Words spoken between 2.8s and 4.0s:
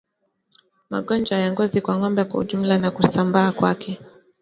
kusambaa kwake